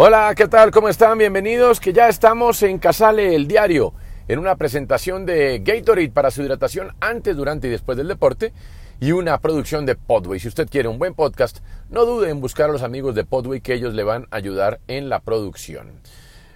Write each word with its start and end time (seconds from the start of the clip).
Hola, 0.00 0.32
¿qué 0.36 0.46
tal? 0.46 0.70
¿Cómo 0.70 0.88
están? 0.88 1.18
Bienvenidos, 1.18 1.80
que 1.80 1.92
ya 1.92 2.08
estamos 2.08 2.62
en 2.62 2.78
Casale, 2.78 3.34
el 3.34 3.48
diario, 3.48 3.94
en 4.28 4.38
una 4.38 4.54
presentación 4.54 5.26
de 5.26 5.58
Gatorade 5.58 6.10
para 6.10 6.30
su 6.30 6.40
hidratación 6.40 6.92
antes, 7.00 7.36
durante 7.36 7.66
y 7.66 7.70
después 7.72 7.98
del 7.98 8.06
deporte 8.06 8.52
y 9.00 9.10
una 9.10 9.36
producción 9.40 9.86
de 9.86 9.96
Podway. 9.96 10.38
Si 10.38 10.46
usted 10.46 10.68
quiere 10.68 10.86
un 10.86 11.00
buen 11.00 11.14
podcast, 11.14 11.58
no 11.90 12.04
dude 12.04 12.30
en 12.30 12.40
buscar 12.40 12.70
a 12.70 12.72
los 12.72 12.84
amigos 12.84 13.16
de 13.16 13.24
Podway 13.24 13.60
que 13.60 13.74
ellos 13.74 13.92
le 13.92 14.04
van 14.04 14.28
a 14.30 14.36
ayudar 14.36 14.78
en 14.86 15.08
la 15.08 15.18
producción. 15.18 16.00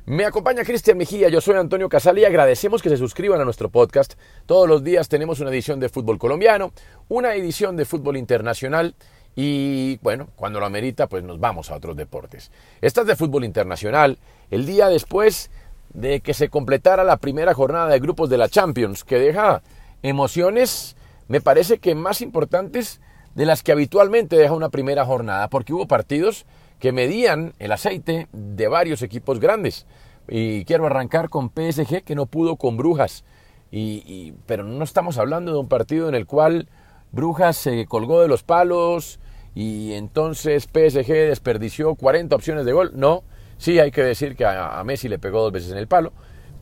Me 0.06 0.24
acompaña 0.24 0.62
Cristian 0.62 0.98
Mejía, 0.98 1.28
yo 1.28 1.40
soy 1.40 1.56
Antonio 1.56 1.88
Casale 1.88 2.20
y 2.20 2.24
agradecemos 2.24 2.80
que 2.80 2.90
se 2.90 2.96
suscriban 2.96 3.40
a 3.40 3.44
nuestro 3.44 3.70
podcast. 3.70 4.14
Todos 4.46 4.68
los 4.68 4.84
días 4.84 5.08
tenemos 5.08 5.40
una 5.40 5.50
edición 5.50 5.80
de 5.80 5.88
fútbol 5.88 6.18
colombiano, 6.18 6.72
una 7.08 7.34
edición 7.34 7.76
de 7.76 7.86
fútbol 7.86 8.16
internacional 8.16 8.94
y 9.34 9.98
bueno, 9.98 10.28
cuando 10.36 10.60
lo 10.60 10.66
amerita, 10.66 11.06
pues 11.06 11.24
nos 11.24 11.40
vamos 11.40 11.70
a 11.70 11.76
otros 11.76 11.96
deportes. 11.96 12.50
Esta 12.80 13.02
es 13.02 13.06
de 13.06 13.16
fútbol 13.16 13.44
internacional. 13.44 14.18
El 14.50 14.66
día 14.66 14.88
después 14.88 15.50
de 15.94 16.20
que 16.20 16.34
se 16.34 16.48
completara 16.48 17.04
la 17.04 17.16
primera 17.16 17.54
jornada 17.54 17.88
de 17.88 18.00
grupos 18.00 18.28
de 18.28 18.38
la 18.38 18.48
Champions, 18.48 19.04
que 19.04 19.18
deja 19.18 19.62
emociones, 20.02 20.96
me 21.28 21.40
parece 21.40 21.78
que 21.78 21.94
más 21.94 22.20
importantes 22.20 23.00
de 23.34 23.46
las 23.46 23.62
que 23.62 23.72
habitualmente 23.72 24.36
deja 24.36 24.52
una 24.52 24.68
primera 24.68 25.06
jornada, 25.06 25.48
porque 25.48 25.72
hubo 25.72 25.86
partidos 25.86 26.44
que 26.78 26.92
medían 26.92 27.54
el 27.58 27.72
aceite 27.72 28.28
de 28.32 28.68
varios 28.68 29.02
equipos 29.02 29.40
grandes. 29.40 29.86
Y 30.28 30.64
quiero 30.64 30.86
arrancar 30.86 31.28
con 31.30 31.50
PSG, 31.50 32.02
que 32.04 32.14
no 32.14 32.26
pudo 32.26 32.56
con 32.56 32.76
Brujas. 32.76 33.24
Y, 33.70 34.34
pero 34.44 34.64
no 34.64 34.84
estamos 34.84 35.16
hablando 35.16 35.52
de 35.52 35.58
un 35.58 35.68
partido 35.68 36.08
en 36.08 36.14
el 36.14 36.26
cual 36.26 36.68
Brujas 37.10 37.56
se 37.56 37.86
colgó 37.86 38.20
de 38.20 38.28
los 38.28 38.42
palos, 38.42 39.18
y 39.54 39.92
entonces 39.92 40.64
PSG 40.64 41.06
desperdició 41.28 41.94
40 41.94 42.34
opciones 42.34 42.64
de 42.64 42.72
gol. 42.72 42.92
No, 42.94 43.22
sí 43.58 43.78
hay 43.78 43.90
que 43.90 44.02
decir 44.02 44.36
que 44.36 44.44
a, 44.46 44.82
Messi 44.84 45.08
le 45.08 45.18
pegó 45.18 45.42
dos 45.42 45.52
veces 45.52 45.72
en 45.72 45.78
el 45.78 45.88
palo, 45.88 46.12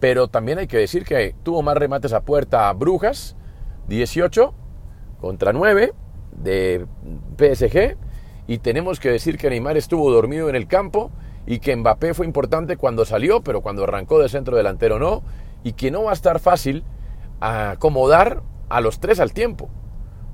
pero 0.00 0.28
también 0.28 0.58
hay 0.58 0.66
que 0.66 0.78
decir 0.78 1.04
que 1.04 1.34
tuvo 1.42 1.62
más 1.62 1.76
remates 1.76 2.12
a 2.12 2.22
puerta 2.22 2.68
a 2.68 2.72
Brujas, 2.72 3.36
18 3.88 4.54
contra 5.20 5.52
9 5.52 5.92
de 6.32 6.86
PSG, 7.38 7.96
y 8.46 8.58
tenemos 8.58 8.98
que 8.98 9.10
decir 9.10 9.38
que 9.38 9.50
Neymar 9.50 9.76
estuvo 9.76 10.10
dormido 10.10 10.48
en 10.48 10.56
el 10.56 10.66
campo 10.66 11.12
y 11.46 11.60
que 11.60 11.74
Mbappé 11.76 12.14
fue 12.14 12.26
importante 12.26 12.76
cuando 12.76 13.04
salió, 13.04 13.42
pero 13.42 13.60
cuando 13.60 13.84
arrancó 13.84 14.18
de 14.18 14.28
centro 14.28 14.56
delantero 14.56 14.98
no, 14.98 15.22
y 15.62 15.72
que 15.74 15.90
no 15.90 16.04
va 16.04 16.10
a 16.10 16.14
estar 16.14 16.40
fácil 16.40 16.84
acomodar 17.40 18.42
a 18.68 18.80
los 18.80 18.98
tres 18.98 19.20
al 19.20 19.32
tiempo. 19.32 19.68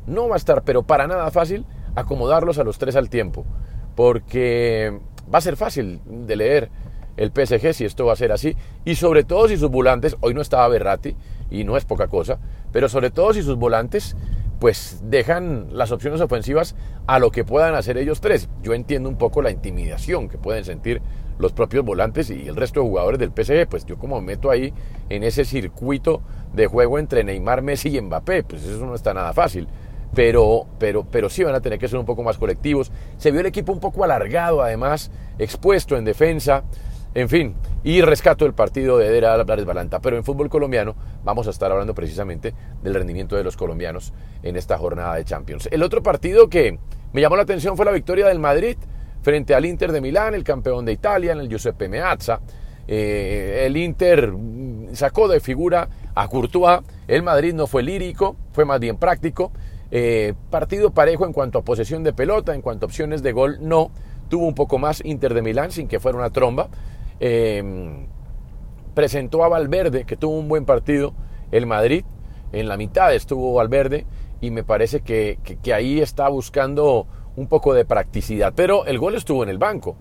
No 0.07 0.29
va 0.29 0.37
a 0.37 0.39
estar, 0.39 0.63
pero 0.63 0.85
para 0.85 1.07
nada 1.07 1.31
fácil 1.31 1.67
acomodarlos 1.97 2.59
a 2.59 2.65
los 2.65 2.79
tres 2.79 2.95
al 2.95 3.11
tiempo, 3.11 3.45
porque 3.97 5.01
va 5.33 5.39
a 5.39 5.43
ser 5.43 5.57
fácil 5.57 6.01
de 6.07 6.37
leer 6.37 6.71
el 7.17 7.33
PSG 7.33 7.73
si 7.73 7.85
esto 7.85 8.07
va 8.07 8.13
a 8.13 8.17
ser 8.17 8.31
así, 8.31 8.55
y 8.85 8.95
sobre 8.95 9.25
todo 9.25 9.49
si 9.49 9.57
sus 9.57 9.71
volantes, 9.71 10.17
hoy 10.21 10.35
no 10.35 10.43
estaba 10.43 10.69
Berratti, 10.69 11.17
y 11.51 11.65
no 11.65 11.77
es 11.77 11.85
poca 11.85 12.09
cosa, 12.09 12.39
pero 12.73 12.89
sobre 12.89 13.11
todo 13.11 13.33
si 13.33 13.43
sus 13.43 13.57
volantes 13.57 14.17
pues 14.59 15.01
dejan 15.05 15.69
las 15.73 15.93
opciones 15.93 16.21
ofensivas 16.21 16.77
a 17.07 17.19
lo 17.19 17.31
que 17.31 17.45
puedan 17.45 17.75
hacer 17.75 17.99
ellos 17.99 18.23
tres. 18.23 18.49
Yo 18.63 18.73
entiendo 18.73 19.09
un 19.09 19.19
poco 19.19 19.43
la 19.43 19.51
intimidación 19.51 20.29
que 20.29 20.39
pueden 20.39 20.65
sentir 20.65 21.03
los 21.39 21.53
propios 21.53 21.85
volantes 21.85 22.31
y 22.31 22.49
el 22.49 22.57
resto 22.57 22.81
de 22.81 22.87
jugadores 22.87 23.21
del 23.21 23.33
PSG, 23.33 23.69
pues 23.69 23.85
yo 23.85 23.99
como 23.99 24.19
me 24.21 24.29
meto 24.29 24.51
ahí 24.51 24.73
en 25.11 25.23
ese 25.23 25.45
circuito 25.45 26.23
de 26.55 26.67
juego 26.67 26.99
entre 26.99 27.23
Neymar, 27.23 27.61
Messi 27.61 27.95
y 27.95 28.01
Mbappé, 28.01 28.45
pues 28.45 28.65
eso 28.65 28.87
no 28.87 28.95
está 28.95 29.13
nada 29.13 29.35
fácil 29.35 29.69
pero, 30.15 30.67
pero, 30.79 31.05
pero 31.05 31.29
sí 31.29 31.45
van 31.45 31.55
a 31.55 31.61
tener 31.61 31.79
que 31.79 31.89
ser 31.89 31.99
un 31.99 32.07
poco 32.07 32.23
más 32.23 32.39
colectivos. 32.39 32.91
Se 33.19 33.31
vio 33.31 33.41
el 33.41 33.47
equipo 33.47 33.73
un 33.73 33.81
poco 33.81 34.05
alargado, 34.05 34.63
además, 34.63 35.11
expuesto 35.39 35.97
en 35.97 36.05
defensa, 36.05 36.65
en 37.15 37.29
fin, 37.29 37.55
y 37.83 38.03
rescato 38.03 38.45
el 38.45 38.53
partido 38.53 38.99
de 38.99 39.07
Eder 39.07 39.25
Álvarez 39.25 39.65
Balanta. 39.65 40.01
Pero 40.01 40.17
en 40.17 40.25
fútbol 40.25 40.51
colombiano 40.51 40.95
vamos 41.25 41.47
a 41.47 41.51
estar 41.51 41.71
hablando 41.73 41.95
precisamente 41.95 42.55
del 42.83 42.95
rendimiento 42.95 43.37
de 43.37 43.45
los 43.45 43.57
colombianos 43.57 44.13
en 44.43 44.57
esta 44.57 44.77
jornada 44.77 45.15
de 45.15 45.25
Champions. 45.25 45.69
El 45.71 45.83
otro 45.83 46.03
partido 46.03 46.49
que 46.49 46.79
me 47.13 47.21
llamó 47.21 47.37
la 47.37 47.43
atención 47.43 47.77
fue 47.77 47.87
la 47.87 47.93
victoria 47.93 48.27
del 48.27 48.39
Madrid 48.39 48.77
frente 49.23 49.55
al 49.55 49.65
Inter 49.65 49.93
de 49.93 50.01
Milán, 50.01 50.35
el 50.35 50.45
campeón 50.45 50.85
de 50.85 50.93
Italia, 50.93 51.33
en 51.33 51.41
el 51.41 51.49
Giuseppe 51.49 51.89
Meazza. 51.89 52.41
Eh, 52.87 53.65
el 53.67 53.77
Inter 53.77 54.33
sacó 54.93 55.27
de 55.27 55.41
figura 55.41 55.89
a 56.15 56.29
Courtois, 56.29 56.81
el 57.09 57.23
Madrid 57.23 57.55
no 57.55 57.67
fue 57.67 57.83
lírico, 57.83 58.37
fue 58.53 58.65
más 58.65 58.79
bien 58.79 58.97
práctico 58.97 59.53
eh, 59.91 60.35
partido 60.51 60.91
parejo 60.91 61.27
en 61.27 61.33
cuanto 61.33 61.59
a 61.59 61.63
posesión 61.63 62.03
de 62.03 62.13
pelota, 62.13 62.55
en 62.55 62.63
cuanto 62.63 62.87
a 62.87 62.89
opciones 62.89 63.23
de 63.23 63.33
gol, 63.33 63.59
no. 63.61 63.91
Tuvo 64.29 64.47
un 64.47 64.55
poco 64.55 64.79
más 64.79 65.05
Inter 65.05 65.35
de 65.35 65.43
Milán 65.43 65.71
sin 65.71 65.87
que 65.87 66.01
fuera 66.01 66.19
una 66.19 66.31
tromba. 66.31 66.69
Em, 67.21 68.07
presentó 68.95 69.45
a 69.45 69.49
Valverde, 69.49 70.05
que 70.05 70.17
tuvo 70.17 70.39
un 70.39 70.49
buen 70.49 70.65
partido, 70.65 71.15
el 71.53 71.67
Madrid. 71.67 72.05
En 72.53 72.69
la 72.69 72.77
mitad 72.77 73.15
estuvo 73.15 73.55
Valverde 73.55 74.07
y 74.41 74.51
me 74.51 74.65
parece 74.65 75.01
que, 75.01 75.39
que 75.63 75.75
ahí 75.75 76.01
está 76.01 76.29
buscando 76.29 77.07
un 77.37 77.47
poco 77.47 77.75
de 77.75 77.85
practicidad. 77.85 78.53
Pero 78.57 78.87
el 78.87 78.99
gol 78.99 79.15
estuvo 79.15 79.43
en 79.43 79.49
el 79.49 79.59
banco, 79.59 79.97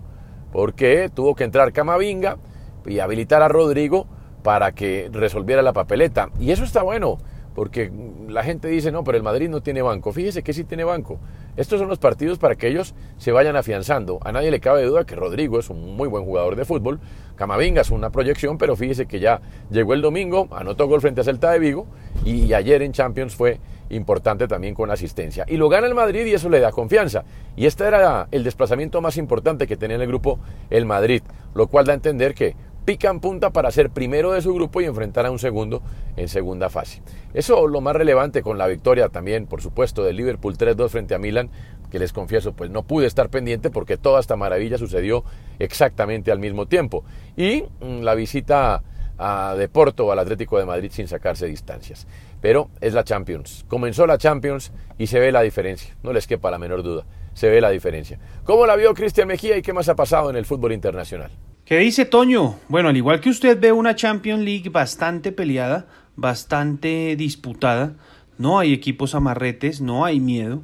porque 0.52 1.10
tuvo 1.14 1.34
que 1.34 1.44
entrar 1.44 1.72
Camavinga 1.72 2.38
y 2.86 2.98
habilitar 2.98 3.42
a 3.42 3.48
Rodrigo 3.48 4.06
para 4.42 4.72
que 4.72 5.08
resolviera 5.12 5.62
la 5.62 5.72
papeleta. 5.72 6.30
Y 6.40 6.50
eso 6.50 6.64
está 6.64 6.82
bueno 6.82 7.18
porque 7.56 7.90
la 8.28 8.44
gente 8.44 8.68
dice, 8.68 8.92
no, 8.92 9.02
pero 9.02 9.16
el 9.16 9.24
Madrid 9.24 9.48
no 9.48 9.62
tiene 9.62 9.80
banco. 9.80 10.12
Fíjese 10.12 10.42
que 10.42 10.52
sí 10.52 10.64
tiene 10.64 10.84
banco. 10.84 11.18
Estos 11.56 11.80
son 11.80 11.88
los 11.88 11.98
partidos 11.98 12.38
para 12.38 12.54
que 12.54 12.68
ellos 12.68 12.94
se 13.16 13.32
vayan 13.32 13.56
afianzando. 13.56 14.18
A 14.22 14.30
nadie 14.30 14.50
le 14.50 14.60
cabe 14.60 14.84
duda 14.84 15.06
que 15.06 15.16
Rodrigo 15.16 15.58
es 15.58 15.70
un 15.70 15.96
muy 15.96 16.06
buen 16.06 16.26
jugador 16.26 16.54
de 16.54 16.66
fútbol. 16.66 17.00
Camavinga 17.34 17.80
es 17.80 17.90
una 17.90 18.10
proyección, 18.10 18.58
pero 18.58 18.76
fíjese 18.76 19.06
que 19.06 19.20
ya 19.20 19.40
llegó 19.70 19.94
el 19.94 20.02
domingo, 20.02 20.48
anotó 20.50 20.86
gol 20.86 21.00
frente 21.00 21.22
a 21.22 21.24
Celta 21.24 21.50
de 21.50 21.58
Vigo 21.58 21.86
y 22.26 22.52
ayer 22.52 22.82
en 22.82 22.92
Champions 22.92 23.34
fue 23.34 23.58
importante 23.88 24.46
también 24.48 24.74
con 24.74 24.90
asistencia. 24.90 25.46
Y 25.48 25.56
lo 25.56 25.70
gana 25.70 25.86
el 25.86 25.94
Madrid 25.94 26.26
y 26.26 26.34
eso 26.34 26.50
le 26.50 26.60
da 26.60 26.72
confianza. 26.72 27.24
Y 27.56 27.64
este 27.64 27.84
era 27.84 28.28
el 28.32 28.44
desplazamiento 28.44 29.00
más 29.00 29.16
importante 29.16 29.66
que 29.66 29.78
tenía 29.78 29.96
en 29.96 30.02
el 30.02 30.08
grupo 30.08 30.38
el 30.68 30.84
Madrid, 30.84 31.22
lo 31.54 31.68
cual 31.68 31.86
da 31.86 31.92
a 31.92 31.94
entender 31.94 32.34
que 32.34 32.54
pican 32.86 33.20
punta 33.20 33.50
para 33.50 33.70
ser 33.72 33.90
primero 33.90 34.32
de 34.32 34.40
su 34.40 34.54
grupo 34.54 34.80
y 34.80 34.84
enfrentar 34.84 35.26
a 35.26 35.30
un 35.32 35.40
segundo 35.40 35.82
en 36.16 36.28
segunda 36.28 36.70
fase. 36.70 37.02
Eso 37.34 37.66
lo 37.66 37.80
más 37.80 37.96
relevante 37.96 38.42
con 38.42 38.56
la 38.56 38.68
victoria 38.68 39.08
también, 39.08 39.46
por 39.46 39.60
supuesto, 39.60 40.04
del 40.04 40.16
Liverpool 40.16 40.56
3-2 40.56 40.88
frente 40.88 41.14
a 41.14 41.18
Milan, 41.18 41.50
que 41.90 41.98
les 41.98 42.12
confieso, 42.12 42.52
pues 42.52 42.70
no 42.70 42.84
pude 42.84 43.06
estar 43.06 43.28
pendiente 43.28 43.70
porque 43.70 43.96
toda 43.96 44.20
esta 44.20 44.36
maravilla 44.36 44.78
sucedió 44.78 45.24
exactamente 45.58 46.30
al 46.30 46.38
mismo 46.38 46.66
tiempo. 46.66 47.04
Y 47.36 47.64
mm, 47.80 48.02
la 48.02 48.14
visita 48.14 48.84
a 49.18 49.54
de 49.56 49.68
Porto 49.68 50.12
al 50.12 50.18
Atlético 50.20 50.58
de 50.58 50.66
Madrid 50.66 50.90
sin 50.92 51.08
sacarse 51.08 51.46
distancias. 51.46 52.06
Pero 52.40 52.70
es 52.80 52.94
la 52.94 53.02
Champions. 53.02 53.64
Comenzó 53.66 54.06
la 54.06 54.18
Champions 54.18 54.72
y 54.96 55.08
se 55.08 55.18
ve 55.18 55.32
la 55.32 55.42
diferencia. 55.42 55.96
No 56.04 56.12
les 56.12 56.28
quepa 56.28 56.52
la 56.52 56.58
menor 56.58 56.84
duda. 56.84 57.04
Se 57.34 57.48
ve 57.48 57.60
la 57.60 57.70
diferencia. 57.70 58.20
¿Cómo 58.44 58.64
la 58.64 58.76
vio 58.76 58.94
Cristian 58.94 59.26
Mejía 59.26 59.56
y 59.56 59.62
qué 59.62 59.72
más 59.72 59.88
ha 59.88 59.96
pasado 59.96 60.30
en 60.30 60.36
el 60.36 60.44
fútbol 60.44 60.72
internacional? 60.72 61.32
¿Qué 61.66 61.78
dice 61.78 62.04
Toño? 62.04 62.60
Bueno, 62.68 62.90
al 62.90 62.96
igual 62.96 63.20
que 63.20 63.28
usted 63.28 63.58
ve 63.58 63.72
una 63.72 63.96
Champions 63.96 64.44
League 64.44 64.68
bastante 64.68 65.32
peleada, 65.32 65.88
bastante 66.14 67.16
disputada, 67.16 67.96
no 68.38 68.60
hay 68.60 68.72
equipos 68.72 69.16
amarretes, 69.16 69.80
no 69.80 70.04
hay 70.04 70.20
miedo. 70.20 70.62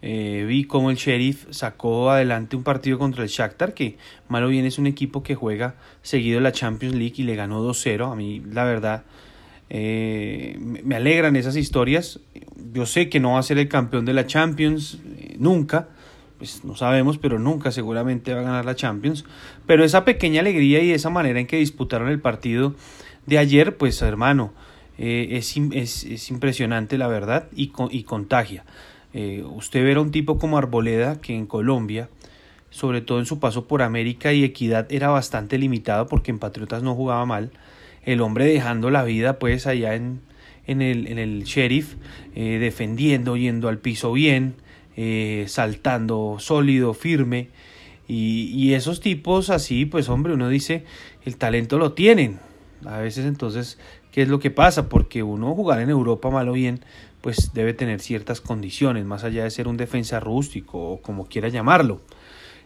Eh, 0.00 0.46
vi 0.48 0.64
cómo 0.64 0.90
el 0.90 0.96
Sheriff 0.96 1.44
sacó 1.50 2.10
adelante 2.10 2.56
un 2.56 2.62
partido 2.62 2.98
contra 2.98 3.24
el 3.24 3.28
Shakhtar, 3.28 3.74
que 3.74 3.98
malo 4.30 4.48
bien 4.48 4.64
es 4.64 4.78
un 4.78 4.86
equipo 4.86 5.22
que 5.22 5.34
juega 5.34 5.74
seguido 6.00 6.40
la 6.40 6.50
Champions 6.52 6.94
League 6.94 7.16
y 7.18 7.24
le 7.24 7.36
ganó 7.36 7.62
2-0. 7.62 8.10
A 8.10 8.16
mí, 8.16 8.40
la 8.50 8.64
verdad, 8.64 9.04
eh, 9.68 10.56
me 10.58 10.96
alegran 10.96 11.36
esas 11.36 11.56
historias. 11.56 12.20
Yo 12.72 12.86
sé 12.86 13.10
que 13.10 13.20
no 13.20 13.32
va 13.32 13.40
a 13.40 13.42
ser 13.42 13.58
el 13.58 13.68
campeón 13.68 14.06
de 14.06 14.14
la 14.14 14.26
Champions 14.26 14.98
eh, 15.18 15.36
nunca, 15.38 15.90
pues 16.38 16.64
no 16.64 16.76
sabemos, 16.76 17.18
pero 17.18 17.38
nunca 17.38 17.72
seguramente 17.72 18.32
va 18.32 18.40
a 18.40 18.44
ganar 18.44 18.64
la 18.64 18.76
Champions. 18.76 19.24
Pero 19.66 19.84
esa 19.84 20.04
pequeña 20.04 20.40
alegría 20.40 20.82
y 20.82 20.92
esa 20.92 21.10
manera 21.10 21.40
en 21.40 21.46
que 21.46 21.56
disputaron 21.56 22.08
el 22.08 22.20
partido 22.20 22.74
de 23.26 23.38
ayer, 23.38 23.76
pues 23.76 24.00
hermano, 24.00 24.52
eh, 24.98 25.28
es, 25.32 25.56
es, 25.56 26.30
impresionante 26.30 26.96
la 26.96 27.08
verdad 27.08 27.48
y, 27.54 27.72
y 27.90 28.02
contagia. 28.04 28.64
Eh, 29.12 29.44
usted 29.44 29.82
ver 29.82 29.96
a 29.96 30.00
un 30.00 30.10
tipo 30.10 30.38
como 30.38 30.58
Arboleda, 30.58 31.20
que 31.20 31.34
en 31.34 31.46
Colombia, 31.46 32.08
sobre 32.70 33.00
todo 33.00 33.18
en 33.18 33.26
su 33.26 33.40
paso 33.40 33.66
por 33.66 33.82
América 33.82 34.32
y 34.32 34.44
Equidad, 34.44 34.86
era 34.90 35.08
bastante 35.08 35.58
limitado 35.58 36.06
porque 36.06 36.30
en 36.30 36.38
Patriotas 36.38 36.82
no 36.82 36.94
jugaba 36.94 37.26
mal. 37.26 37.50
El 38.04 38.20
hombre 38.20 38.46
dejando 38.46 38.90
la 38.90 39.04
vida 39.04 39.38
pues 39.38 39.66
allá 39.66 39.94
en, 39.94 40.20
en, 40.66 40.82
el, 40.82 41.08
en 41.08 41.18
el 41.18 41.44
sheriff, 41.44 41.96
eh, 42.34 42.58
defendiendo, 42.58 43.36
yendo 43.36 43.68
al 43.68 43.78
piso 43.78 44.12
bien, 44.12 44.54
eh, 45.00 45.44
saltando 45.46 46.38
sólido, 46.40 46.92
firme. 46.92 47.50
Y, 48.08 48.72
esos 48.72 49.00
tipos 49.00 49.48
así, 49.48 49.86
pues 49.86 50.08
hombre, 50.08 50.32
uno 50.32 50.48
dice, 50.48 50.84
el 51.24 51.36
talento 51.36 51.78
lo 51.78 51.92
tienen. 51.92 52.40
A 52.84 52.98
veces 52.98 53.24
entonces, 53.24 53.78
¿qué 54.10 54.22
es 54.22 54.28
lo 54.28 54.40
que 54.40 54.50
pasa? 54.50 54.88
Porque 54.88 55.22
uno 55.22 55.54
jugar 55.54 55.80
en 55.82 55.90
Europa 55.90 56.30
mal 56.30 56.48
o 56.48 56.52
bien, 56.52 56.80
pues 57.20 57.52
debe 57.54 57.74
tener 57.74 58.00
ciertas 58.00 58.40
condiciones, 58.40 59.04
más 59.04 59.22
allá 59.22 59.44
de 59.44 59.50
ser 59.52 59.68
un 59.68 59.76
defensa 59.76 60.18
rústico 60.18 60.78
o 60.78 61.00
como 61.00 61.28
quiera 61.28 61.48
llamarlo. 61.48 62.00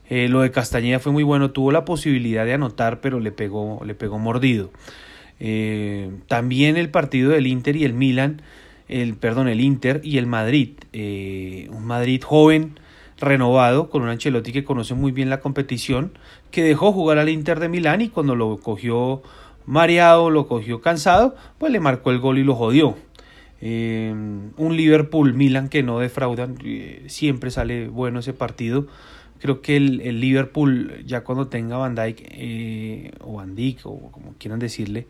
Eh, 0.08 0.29
lo 0.29 0.40
de 0.40 0.50
Castañeda 0.50 1.00
fue 1.00 1.12
muy 1.12 1.25
bueno, 1.25 1.50
tuvo 1.50 1.70
la 1.70 1.84
posibilidad 1.84 2.46
de 2.46 2.55
anotar, 2.55 3.02
pero 3.02 3.20
le 3.20 3.32
pegó, 3.32 3.82
le 3.84 3.94
pegó 3.94 4.19
mordido. 4.19 4.70
Eh, 5.38 6.11
también 6.29 6.79
el 6.79 6.88
partido 6.88 7.32
del 7.32 7.46
Inter 7.46 7.76
y 7.76 7.84
el 7.84 7.93
Milan, 7.93 8.40
el, 8.88 9.14
perdón, 9.14 9.49
el 9.49 9.61
Inter 9.61 10.00
y 10.05 10.19
el 10.19 10.26
Madrid. 10.26 10.70
Eh, 10.93 11.69
un 11.70 11.84
Madrid 11.84 12.23
joven, 12.23 12.79
renovado, 13.19 13.90
con 13.90 14.02
un 14.02 14.08
Ancelotti 14.08 14.52
que 14.52 14.64
conoce 14.64 14.94
muy 14.94 15.12
bien 15.12 15.31
la 15.31 15.40
competición, 15.40 16.12
que 16.50 16.62
dejó 16.62 16.93
jugar 16.93 17.19
al 17.19 17.29
Inter 17.29 17.61
de 17.61 17.69
Milán 17.69 18.00
y 18.00 18.08
cuando 18.08 18.34
lo 18.34 18.58
cogió 18.58 19.23
mareado, 19.67 20.31
lo 20.31 20.49
cogió 20.49 20.81
cansado, 20.81 21.34
pues 21.58 21.73
le 21.73 21.81
marcó 21.81 22.11
el 22.11 22.19
gol 22.19 22.38
y 22.38 22.44
lo 22.44 22.55
jodió. 22.55 22.96
un 23.61 24.76
Liverpool 24.76 25.34
Milan 25.34 25.69
que 25.69 25.82
no 25.82 26.00
defraudan, 26.00 26.58
siempre 27.06 27.50
sale 27.50 27.88
bueno 27.88 28.20
ese 28.20 28.32
partido 28.32 28.88
creo 29.43 29.61
que 29.61 29.76
el, 29.76 30.20
Liverpool, 30.20 31.02
ya 31.05 31.25
cuando 31.25 31.49
tenga 31.49 31.76
Van 31.76 31.96
Dijk 31.96 32.17
eh, 32.31 33.11
o 33.19 33.34
Van 33.34 33.56
Dijk, 33.56 33.84
o 33.84 34.12
como 34.12 34.34
quieran 34.38 34.61
decirle, 34.61 35.08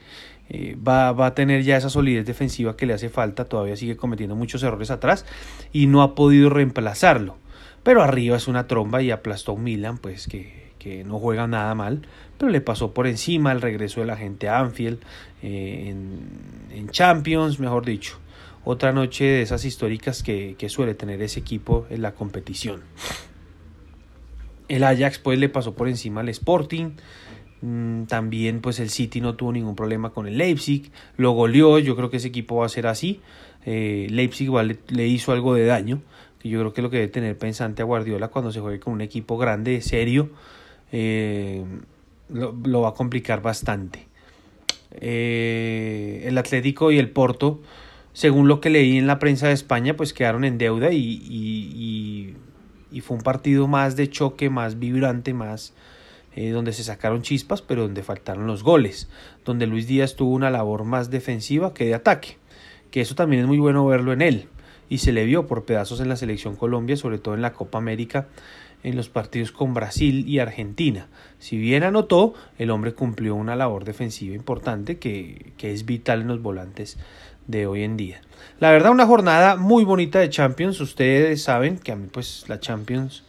eh, 0.54 0.76
va, 0.76 1.08
a 1.08 1.34
tener 1.34 1.62
ya 1.62 1.78
esa 1.78 1.88
solidez 1.88 2.26
defensiva 2.26 2.76
que 2.76 2.84
le 2.84 2.93
hace 2.93 3.08
falta. 3.08 3.46
Todavía 3.46 3.75
sigue 3.75 3.96
cometiendo 3.96 4.37
muchos 4.37 4.62
errores 4.62 4.90
atrás 4.90 5.25
y 5.72 5.87
no 5.87 6.02
ha 6.02 6.14
podido 6.14 6.50
reemplazarlo. 6.50 7.38
Pero 7.82 8.02
arriba 8.02 8.37
es 8.37 8.49
una 8.49 8.66
tromba 8.66 9.00
y 9.02 9.10
aplastó 9.10 9.52
a 9.52 9.54
un 9.54 9.64
Milan, 9.64 9.96
pues 9.96 10.28
que, 10.28 10.72
que 10.78 11.04
no 11.04 11.19
juega 11.19 11.46
nada 11.46 11.75
mal, 11.75 12.02
pero 12.37 12.52
le 12.52 12.60
pasó 12.60 12.93
por 12.93 13.06
encima 13.06 13.50
el 13.50 13.62
regreso 13.62 14.00
de 14.00 14.06
la 14.06 14.16
gente 14.16 14.49
a 14.49 14.58
Anfield 14.58 14.99
eh, 15.43 15.87
en, 15.88 16.28
en, 16.70 16.90
Champions, 16.90 17.58
mejor 17.58 17.87
dicho. 17.87 18.19
Otra 18.64 18.93
noche 18.93 19.25
de 19.25 19.43
esas 19.43 19.64
históricas 19.64 20.22
que, 20.22 20.55
que 20.58 20.69
suele 20.69 20.94
tener 20.94 21.22
ese 21.22 21.40
equipo 21.40 21.87
en 21.88 22.02
la 22.02 22.12
competición. 22.12 22.82
El 24.69 24.84
Ajax 24.84 25.19
pues 25.19 25.38
le 25.38 25.48
pasó 25.48 25.75
por 25.75 25.88
encima 25.88 26.20
al 26.20 26.28
Sporting. 26.28 26.90
Mm, 27.62 28.05
también 28.05 28.61
pues 28.61 28.81
el 28.81 28.91
City 28.91 29.20
no 29.20 29.37
tuvo 29.37 29.53
ningún 29.53 29.76
problema 29.76 30.11
con 30.11 30.26
el 30.26 30.37
Leipzig. 30.37 30.91
Lo 31.17 31.32
goleó, 31.32 31.79
yo 31.79 31.97
creo 31.97 32.11
que 32.11 32.19
ese 32.19 32.29
equipo 32.29 32.56
va 32.56 32.67
a 32.67 32.69
ser 32.69 32.87
así. 32.87 33.20
Eh, 33.64 34.09
Leipzig 34.11 34.44
igual 34.47 34.79
le, 34.88 35.06
hizo 35.06 35.32
algo 35.32 35.55
de 35.55 35.64
daño. 35.64 36.03
Yo 36.44 36.59
creo 36.59 36.73
que 36.73 36.82
lo 36.82 36.91
que 36.91 36.97
debe 36.97 37.09
tener 37.09 37.38
pensante 37.38 37.82
a 37.82 37.85
Guardiola 37.85 38.29
cuando 38.29 38.50
se 38.53 38.61
juegue 38.61 38.81
con 38.81 38.93
un 38.94 39.00
equipo 39.00 39.38
grande, 39.38 39.81
serio, 39.81 40.31
eh, 40.91 41.64
lo, 42.29 42.81
va 42.81 42.91
a 42.91 42.94
complicar 42.94 43.43
bastante. 43.43 44.08
Eh, 44.93 46.25
el 46.26 46.37
Atlético 46.38 46.91
y 46.91 46.99
el 46.99 47.11
Porto, 47.11 47.62
según 48.12 48.49
lo 48.49 48.61
que 48.61 48.70
leí 48.70 48.99
en 48.99 49.06
la 49.06 49.20
prensa 49.20 49.47
de 49.47 49.55
España, 49.55 49.97
pues 49.97 50.12
quedaron 50.12 50.44
en 50.44 50.58
deuda 50.58 50.91
y 50.93 52.35
y 52.93 53.00
fue 53.00 53.17
un 53.17 53.23
partido 53.23 53.67
más 53.67 53.97
de 53.97 54.08
choque, 54.11 54.50
más 54.50 54.79
vibrante, 54.79 55.32
más 55.35 55.73
eh, 56.34 56.50
donde 56.50 56.73
se 56.73 56.84
sacaron 56.84 57.23
chispas, 57.23 57.62
pero 57.62 57.82
donde 57.82 58.02
faltaron 58.02 58.46
los 58.46 58.62
goles, 58.62 59.08
donde 59.44 59.67
Luis 59.67 59.87
Díaz 59.87 60.17
tuvo 60.17 60.34
una 60.34 60.50
labor 60.50 60.84
más 60.84 61.11
defensiva 61.11 61.75
que 61.75 61.87
de 61.87 61.94
ataque, 61.94 62.38
que 62.90 63.00
eso 63.00 63.14
también 63.14 63.43
es 63.43 63.49
muy 63.49 63.58
bueno 63.58 63.87
verlo 63.87 64.12
en 64.12 64.23
él, 64.23 64.49
y 64.88 64.99
se 64.99 65.12
le 65.12 65.25
vio 65.25 65.46
por 65.46 65.64
pedazos 65.64 66.00
en 66.00 66.08
la 66.08 66.17
selección 66.17 66.56
Colombia, 66.56 66.96
sobre 66.96 67.19
todo 67.19 67.34
en 67.34 67.43
la 67.43 67.52
Copa 67.52 67.79
América, 67.79 68.29
en 68.82 68.96
los 68.96 69.08
partidos 69.08 69.52
con 69.52 69.75
Brasil 69.75 70.29
y 70.29 70.38
Argentina. 70.38 71.06
Si 71.38 71.56
bien 71.56 71.84
anotó, 71.84 72.34
el 72.58 72.70
hombre 72.70 72.93
cumplió 72.94 73.34
una 73.34 73.56
labor 73.56 73.84
defensiva 73.84 74.34
importante 74.34 74.99
que, 74.99 75.52
que 75.56 75.73
es 75.73 75.87
vital 75.87 76.23
en 76.23 76.29
los 76.29 76.43
volantes 76.43 76.99
de 77.46 77.67
hoy 77.67 77.82
en 77.82 77.96
día. 77.96 78.20
La 78.61 78.70
verdad, 78.70 78.93
una 78.93 79.06
jornada 79.06 79.56
muy 79.56 79.84
bonita 79.84 80.19
de 80.19 80.31
Champions. 80.31 80.81
Ustedes 80.81 81.43
saben 81.43 81.79
que 81.79 81.93
a 81.93 81.96
mí, 81.96 82.08
pues, 82.11 82.44
la 82.49 82.61
Champions 82.61 83.25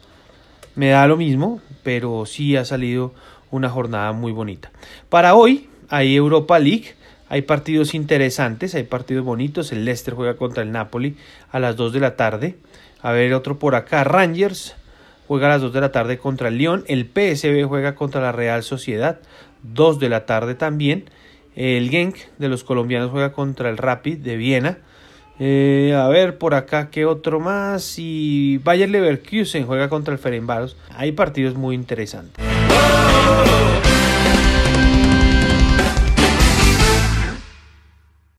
me 0.75 0.89
da 0.89 1.07
lo 1.07 1.17
mismo, 1.17 1.61
pero 1.83 2.25
sí 2.25 2.55
ha 2.55 2.65
salido 2.65 3.13
una 3.51 3.69
jornada 3.69 4.11
muy 4.13 4.31
bonita. 4.31 4.71
Para 5.09 5.35
hoy 5.35 5.69
hay 5.89 6.15
Europa 6.15 6.59
League. 6.59 6.95
Hay 7.29 7.41
partidos 7.41 7.95
interesantes, 7.95 8.75
hay 8.75 8.83
partidos 8.83 9.25
bonitos. 9.25 9.71
El 9.71 9.85
Leicester 9.85 10.13
juega 10.13 10.35
contra 10.35 10.61
el 10.61 10.71
Napoli 10.71 11.17
a 11.51 11.59
las 11.59 11.75
2 11.75 11.93
de 11.93 11.99
la 11.99 12.15
tarde. 12.15 12.57
A 13.01 13.11
ver, 13.11 13.33
otro 13.33 13.57
por 13.57 13.73
acá. 13.73 14.03
Rangers 14.03 14.75
juega 15.27 15.47
a 15.47 15.49
las 15.49 15.61
2 15.61 15.73
de 15.73 15.81
la 15.81 15.91
tarde 15.91 16.19
contra 16.19 16.49
el 16.49 16.57
Lyon. 16.57 16.83
El 16.87 17.05
PSB 17.05 17.63
juega 17.67 17.95
contra 17.95 18.21
la 18.21 18.31
Real 18.31 18.61
Sociedad. 18.61 19.19
2 19.63 19.99
de 19.99 20.09
la 20.09 20.25
tarde 20.25 20.53
también. 20.53 21.05
El 21.55 21.89
Genk 21.89 22.17
de 22.37 22.49
los 22.49 22.63
colombianos 22.63 23.09
juega 23.11 23.33
contra 23.33 23.69
el 23.69 23.77
Rapid 23.77 24.17
de 24.17 24.35
Viena. 24.35 24.77
Eh, 25.39 25.93
a 25.97 26.07
ver, 26.07 26.37
por 26.37 26.53
acá, 26.53 26.89
¿qué 26.89 27.05
otro 27.05 27.39
más? 27.39 27.95
Y 27.97 28.59
Bayer 28.59 28.89
Leverkusen 28.89 29.65
juega 29.65 29.89
contra 29.89 30.13
el 30.13 30.19
Ferencváros. 30.19 30.77
Hay 30.95 31.11
partidos 31.11 31.55
muy 31.55 31.75
interesantes. 31.75 32.43